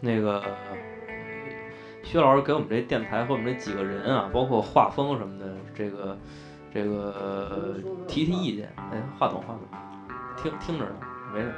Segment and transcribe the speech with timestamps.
[0.00, 0.42] 那个
[2.02, 6.16] 薛老师给我们这电台和我们这几个人啊，包括画风什么的，这个
[6.72, 7.74] 这个呃
[8.08, 8.68] 提提意见。
[8.76, 9.60] 哎，话筒话筒，
[10.36, 10.92] 听听着呢，
[11.34, 11.52] 没事。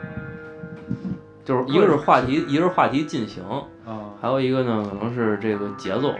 [1.44, 3.42] 就是一个是话题，一个是话题进行，
[3.85, 6.15] 啊，还有一个呢，可能是这个节奏。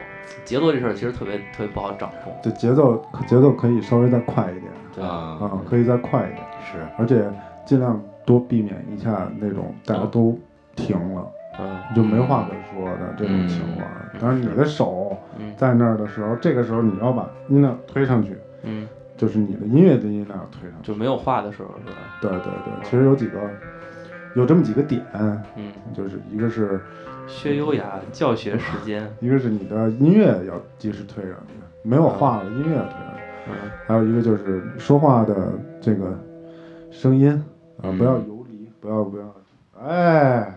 [0.45, 2.32] 节奏这事儿其实特别特别不好掌控。
[2.43, 7.29] 对节奏节奏可以稍微再快一点对啊啊，可以再快一点，是而且
[7.66, 10.39] 尽量多避免一下那种大家都
[10.75, 13.86] 停了，嗯你就没话可说的这种情况。
[14.20, 20.86] 当然，你的手嗯在那儿的时候，这个时候你要把音量推上去，嗯，就是你的音乐的音量要推上去。
[20.88, 21.98] 就没有话的时候是吧？
[22.20, 23.38] 对对对，其实有几个，
[24.34, 25.02] 有这么几个点，
[25.57, 26.80] 嗯，就是一个是
[27.26, 29.07] 薛优雅教学时间。
[29.21, 33.22] 一个是你的音乐要及时推上去，没有话了，音乐要推上去。
[33.48, 33.55] 嗯
[33.88, 36.16] 还有一个就是说话的这个
[36.91, 37.30] 声音
[37.78, 39.34] 啊，嗯不要游离，不要不要，
[39.84, 40.52] 哎，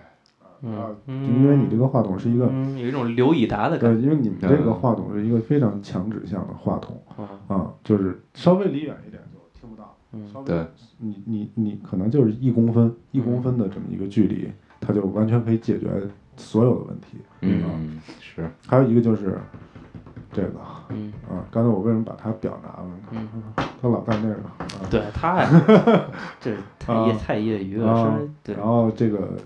[1.45, 4.01] 因为你这个话筒是一个，嗯有一种刘以达的，感觉。
[4.01, 10.65] 因为你们这个话筒是一个非常强指向的话筒嗯啊，就是稍微离远一点就听不到，嗯稍微对
[10.97, 14.49] 你你你可能就是一公分一公分的这么一个距离，
[14.81, 15.87] 它就完全可以解决
[16.35, 17.17] 所有的问题。
[17.41, 19.39] 嗯是还有一个就是
[20.33, 22.95] 这个嗯啊，刚才我为什么把它表拿了呢？
[23.11, 23.43] 嗯，
[23.81, 24.87] 他老干这个啊。
[24.89, 25.47] 对，太
[26.39, 29.37] 这太业啊太业余了，然，后这个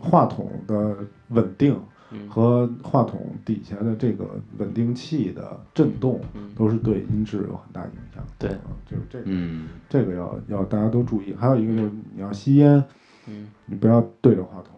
[0.00, 0.96] 话筒的
[1.28, 1.78] 稳定
[2.12, 4.24] 嗯和话筒底下的这个
[4.58, 8.22] 稳定器的震动，嗯都是对音质有很大影响。
[8.38, 11.34] 对啊，就是这个嗯这个要要大家都注意。
[11.34, 12.82] 还有一个就是你要吸烟，
[13.26, 14.74] 嗯你不要对着话筒，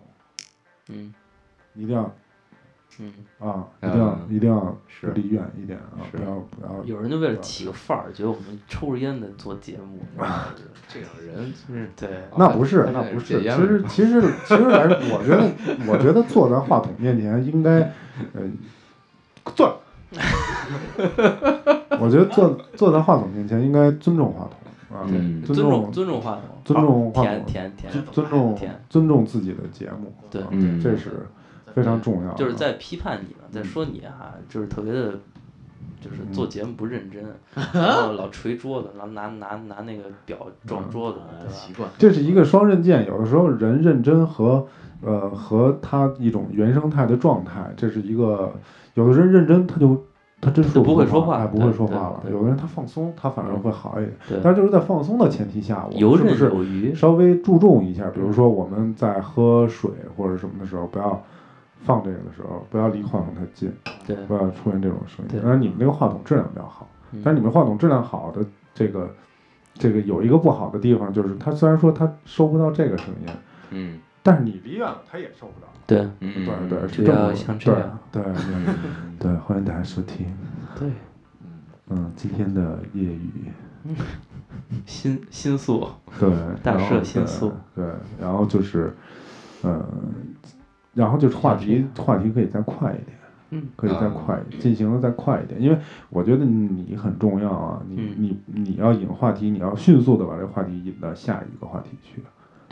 [0.88, 1.12] 嗯
[1.74, 2.12] 一定要
[3.00, 5.10] 嗯，啊，一定要嗯一定要是。
[5.12, 6.84] 离远一点啊，不要不要。
[6.84, 9.98] 有人就为了起个范儿，觉得我们抽着烟的做节目，
[10.88, 13.40] 这种人嗯， 对，那不是，那不是。
[13.42, 15.50] 其实，其实，其实来说，我觉得，
[15.90, 17.80] 我觉得坐在话筒面前应该，
[18.34, 18.42] 呃，
[19.54, 19.80] 坐。
[21.98, 27.46] 我觉得坐坐在话筒面前应该尊重话筒啊，嗯尊尊重重尊重话筒，尊重话筒，
[28.12, 28.58] 尊重，
[28.90, 30.42] 尊重自己的节目，对
[30.82, 31.26] 这是
[31.74, 32.34] 非常重要。
[32.34, 35.12] 就是在批判你呢，在说你啊，就是特别的，
[36.00, 37.22] 就是做节目不认真，
[37.72, 41.52] 然后老捶桌子，然后拿拿拿那个表撞桌子，对吧？
[41.52, 44.66] 习惯这是一个双刃剑，有的时候人认真和
[45.02, 48.52] 呃和他一种原生态的状态，这是一个
[48.94, 50.04] 有的人认真他就
[50.40, 52.24] 他真说就不会说话哎，不会说话了。
[52.28, 54.12] 有的人他放松，他反而会好一点。
[54.28, 58.10] 对，但是就是在放松的前提下，是不是，稍微注重一下？
[58.10, 61.22] 比如说我们在喝水或者什么的时候，不要
[61.84, 63.72] 放这个的时候，不要离话筒太近，
[64.06, 65.30] 对，不要出现这种声音。
[65.30, 65.40] 对。
[65.40, 67.20] 当然，你们那个话筒质量比较好，嗯。
[67.24, 68.44] 但是你们话筒质量好的
[68.74, 69.14] 这个
[69.74, 73.32] 这个有一个不好的地方，就是它虽然说它收不到这个声音，
[73.70, 74.00] 嗯。
[74.24, 75.66] 但是你离远了它也收不到。
[75.86, 76.08] 对。
[76.20, 77.98] 嗯对对，这样。
[78.12, 78.32] 对对
[79.18, 80.26] 对，欢迎大家收听。
[80.78, 80.88] 对，
[81.88, 83.30] 嗯，今天的夜语，
[84.86, 85.88] 心心素，
[86.20, 86.30] 对，
[86.62, 88.96] 大赦心素对，对，然后就是，
[89.64, 89.84] 嗯，
[90.94, 93.16] 然后就是话题话题可以再快一点。
[93.50, 93.62] 嗯。
[93.76, 98.14] 可以再快一点，进行的再快一点，因为我觉得你很重要啊，你嗯。
[98.16, 102.22] 你你要引话题，你要迅速的把这个话题引到下一个话题去，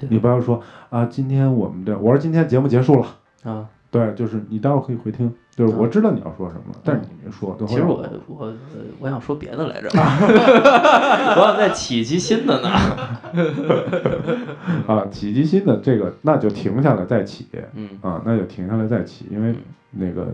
[0.08, 3.06] 你不要说啊，今天我们这，我说今天节目结束了，
[3.44, 8.54] 啊，对，就是你待会儿可以回听，就是我知道你要说什么了，但是你没说，其实我我呃
[9.00, 9.88] 我想说别的来着，
[11.36, 12.68] 我想再起期新的呢。
[14.86, 19.54] 啊起击新的这个，那就停下来再起嗯啊，那就停下来再起，因为
[19.90, 20.26] 那个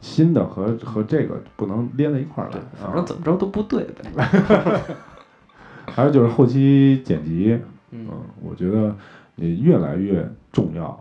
[0.00, 3.04] 新的和和这个不能连在一块儿来反正啊。
[3.06, 4.12] 怎么着都不对呗。
[5.86, 7.58] 还有就是后期剪辑，
[7.90, 8.94] 嗯嗯，我觉得
[9.36, 10.98] 也越来越重要，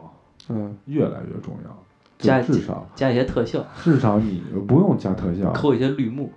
[0.50, 1.78] 嗯，越来越重要。
[2.18, 6.32] 加就至少加一些特效，至少你不用加特效，扣一些绿幕。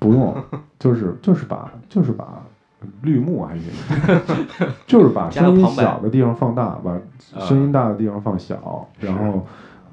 [0.00, 0.34] 不用，
[0.80, 2.42] 就是就是把就是把
[3.02, 3.70] 绿幕还行，
[4.86, 6.98] 就是把声音小的地方放大，把
[7.46, 9.46] 声音大的地方放小，然后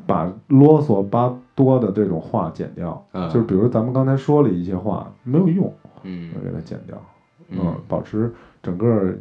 [0.07, 3.05] 把啰嗦巴多的这种话剪掉。
[3.11, 6.97] 嗯就是比如咱们刚才说了一些话没有用，嗯我给它剪掉，
[7.49, 9.13] 嗯嗯，保持整个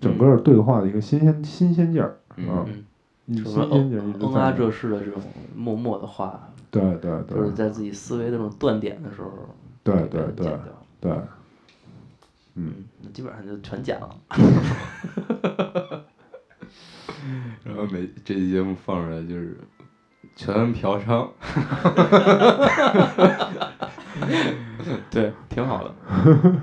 [0.00, 2.84] 整个对话的一个新鲜新鲜劲儿，嗯嗯，
[3.28, 4.52] 一什么新鲜劲儿一直嗯啊。
[4.56, 5.22] 这式的这种
[5.54, 9.30] 默默的话，对对对就是在自己思维的这种断点的时候，
[9.84, 10.52] 对对对。
[11.00, 11.28] 对，嗯
[12.56, 14.16] 嗯，那基本上就全剪了。
[17.62, 19.56] 然后每这期节目放出来就是
[20.34, 21.28] 全嫖娼，
[25.10, 25.94] 对，挺好的，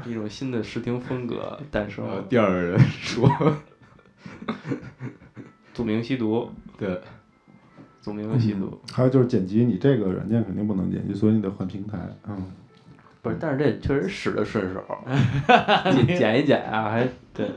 [0.05, 2.21] 一种新的视听风格诞生了。
[2.23, 3.29] 第二个人说，
[5.75, 6.99] 著名吸毒，对，
[8.01, 8.79] 著名有细度。
[8.91, 11.99] 还有就是剪辑，你这个软件肯定不能剪辑，所以你得换平台。
[12.27, 12.35] 嗯，
[13.21, 14.81] 不是，但是这确实使得顺手，
[15.91, 17.51] 剪剪一剪啊，还 对，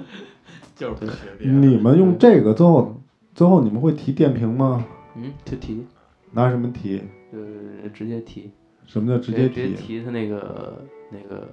[0.75, 1.55] 就是不学别的。
[1.55, 3.01] 你们用这个最后
[3.35, 4.85] 最后你们会提电瓶吗？
[5.15, 5.87] 嗯，就提，
[6.33, 7.01] 拿什么提？
[7.33, 8.51] 呃，直接提，
[8.87, 9.75] 什么叫直接直接提？
[9.77, 11.47] 提它那个那个，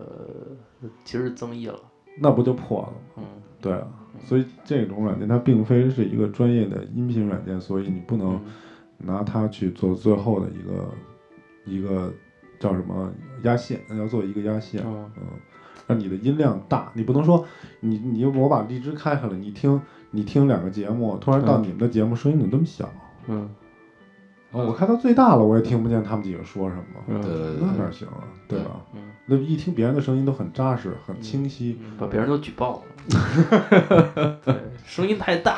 [1.03, 1.79] 其实增益了，
[2.19, 2.97] 那不就破了吗？
[3.17, 3.23] 嗯，
[3.61, 3.87] 对啊，
[4.23, 8.41] 所以这种软件它并非是一个专业的音频软件，所以你不能嗯。
[8.97, 10.93] 拿它去做最后的一个
[11.65, 12.11] 一个
[12.57, 13.11] 叫什么
[13.43, 15.23] 压线，要做一个压线，嗯嗯，
[15.85, 17.45] 让你的音量大，你不能说
[17.81, 19.79] 你你我把荔枝开开了，你听
[20.11, 21.63] 你听两个节目，突然到嗯。
[21.63, 22.89] 你们的节目声音怎么这么小？
[23.27, 23.49] 嗯
[24.55, 27.21] 啊，我开到最大了，我也听不见他们几个说什么，嗯。
[27.21, 28.59] 对对那对哪行啊，对。
[28.59, 28.81] 吧？
[28.93, 34.55] 嗯，那一听别人的声音都很扎实，很清晰，把别人都举报了，对，
[34.85, 35.57] 声音太大，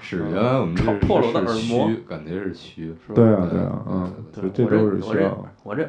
[0.00, 1.88] 是原来我们这吵破了我的是耳膜。
[1.88, 2.86] 虚，感觉是虚。
[3.06, 3.14] 是吧？
[3.14, 5.88] 对啊，对对啊，嗯，对这这都是我这需要，我这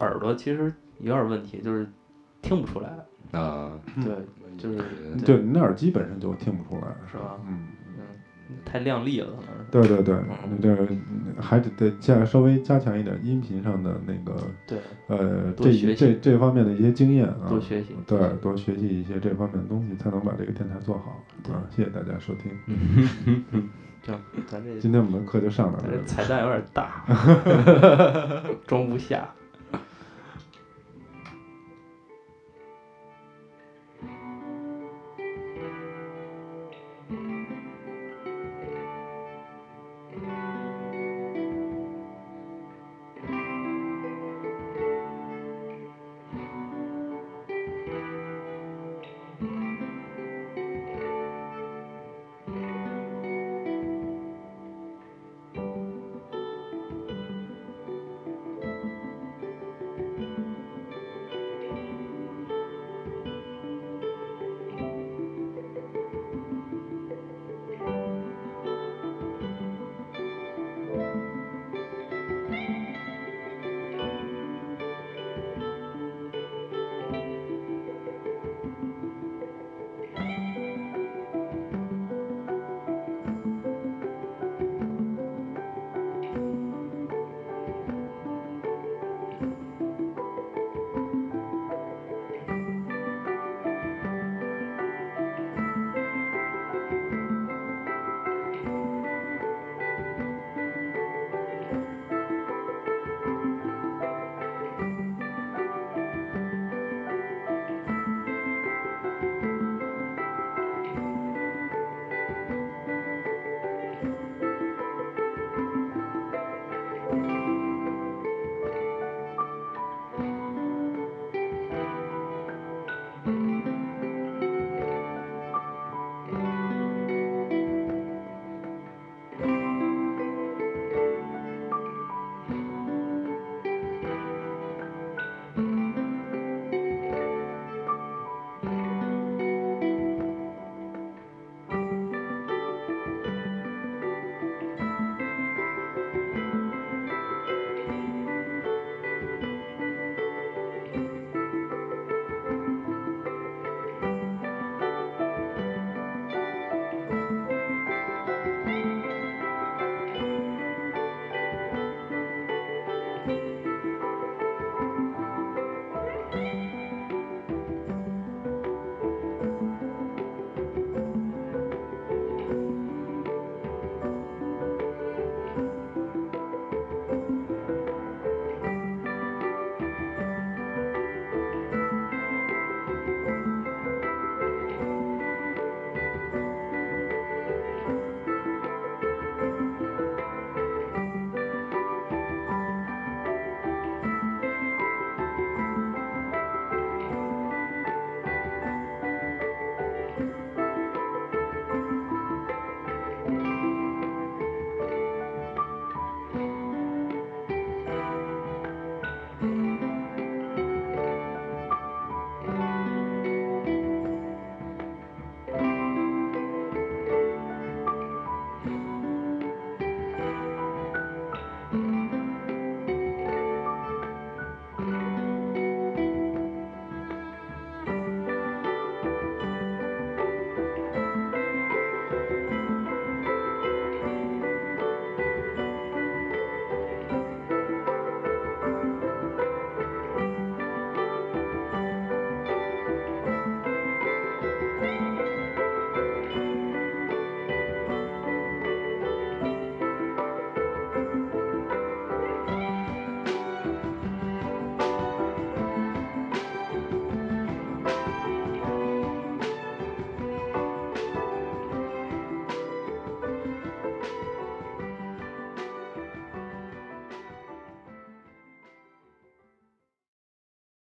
[0.00, 1.86] 耳朵其实有点问题，就是
[2.42, 2.88] 听不出来，
[3.38, 3.70] 啊，
[4.02, 4.14] 对，
[4.58, 4.78] 就是
[5.24, 7.36] 对你那耳机本身就听不出来，是吧？
[7.46, 7.68] 嗯，嗯，
[8.64, 9.64] 太亮丽了，可能是。
[9.70, 10.86] 对对对，嗯你这个
[11.40, 14.36] 还得得加稍微加强一点音频上的那个
[14.66, 14.78] 对，
[15.08, 17.96] 呃这这这方面的一些经验啊，多学习。
[18.06, 21.20] 对，多学习一些这方面的东西，才能把这个电台做好。
[21.52, 22.52] 啊，谢谢大家收听，
[24.04, 25.78] 行，咱这今天我们的课就上到。
[25.80, 27.04] 这彩蛋有点大，
[28.66, 29.28] 装不下。